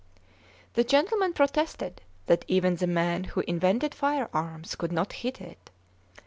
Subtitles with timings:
[0.73, 5.69] The gentlemen protested that even the man who invented firearms could not hit it.